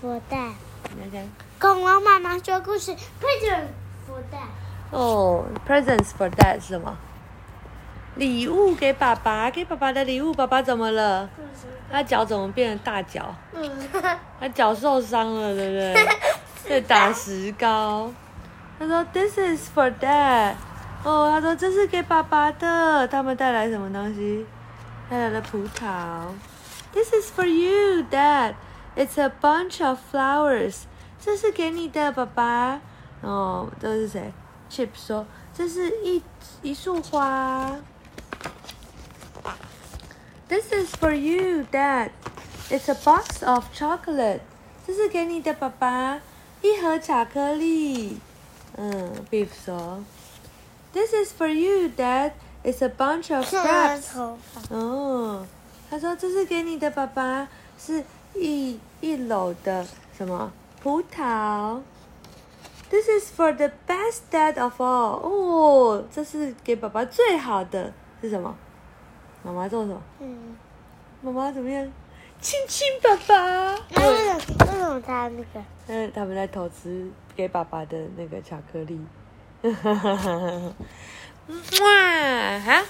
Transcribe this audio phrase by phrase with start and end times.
[0.00, 0.36] 佛袋。
[0.94, 1.22] 你来讲。
[1.58, 3.66] 恐龙妈妈说故事，present
[4.06, 4.38] 佛袋。
[4.90, 6.96] 哦，presents for dad 是什么？
[8.16, 10.32] 礼物给爸爸，给爸爸的礼物。
[10.32, 11.28] 爸爸怎么了？
[11.92, 13.34] 他脚怎么变成大脚？
[13.52, 13.70] 嗯，
[14.40, 16.06] 他脚受伤了，对不对？
[16.68, 18.10] 被打石膏。
[18.78, 20.54] 他说：“This is for dad。”
[21.04, 23.06] 哦，他说这是给爸爸的。
[23.08, 24.46] 他们带来什么东西？
[25.10, 26.26] 带来了葡萄。
[26.92, 28.54] This is for you, dad.
[28.95, 30.83] It's a bunch of flowers.
[31.19, 32.81] 这是给你的，爸爸。
[33.21, 34.33] 哦，这是谁？
[34.69, 36.21] Chip 说这是一
[36.61, 37.77] 一束花。
[40.47, 42.11] This is for you, Dad.
[42.69, 44.41] It's a box of chocolate.
[44.85, 46.19] 这是给你的，爸爸，
[46.61, 48.19] 一盒巧克力。
[48.77, 50.03] 嗯，Beef 说，
[50.93, 52.33] This is for you, Dad.
[52.63, 54.13] It's a bunch of 看 grapes.
[54.13, 54.75] 头发。
[54.75, 55.47] 哦，
[55.89, 57.47] 他说这是给你的，爸爸，
[57.79, 58.03] 是
[58.34, 60.52] 一一篓的什么
[60.82, 61.80] 葡萄。
[62.90, 65.20] This is for the best dad of all.
[65.22, 68.56] 哦，这是给爸爸最好的是什么？
[69.42, 70.02] 妈妈做什么？
[70.20, 70.56] 嗯，
[71.22, 71.92] 妈妈怎么样？
[72.40, 73.76] 亲亲爸爸。
[73.90, 75.62] 那为什么他那个？
[75.86, 78.98] 嗯，他们在偷吃给爸爸的那个巧克力。
[79.62, 79.70] 哇
[82.58, 82.82] 哈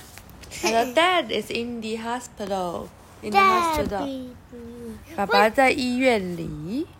[0.63, 2.87] ！！The，Dad is in the hospital.
[3.23, 4.29] In the hospital.
[5.21, 7.00] 爸爸在医院里啊。